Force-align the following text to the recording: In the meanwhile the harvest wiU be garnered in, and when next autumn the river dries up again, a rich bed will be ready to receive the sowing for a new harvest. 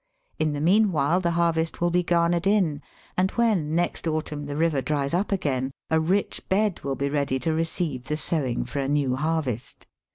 In 0.39 0.53
the 0.53 0.61
meanwhile 0.61 1.19
the 1.19 1.29
harvest 1.37 1.75
wiU 1.75 1.91
be 1.91 2.01
garnered 2.01 2.47
in, 2.47 2.81
and 3.15 3.29
when 3.37 3.75
next 3.75 4.07
autumn 4.07 4.47
the 4.47 4.55
river 4.55 4.81
dries 4.81 5.13
up 5.13 5.31
again, 5.31 5.71
a 5.91 5.99
rich 5.99 6.41
bed 6.49 6.79
will 6.83 6.95
be 6.95 7.07
ready 7.07 7.37
to 7.37 7.53
receive 7.53 8.05
the 8.05 8.17
sowing 8.17 8.65
for 8.65 8.79
a 8.79 8.87
new 8.87 9.15
harvest. 9.15 9.85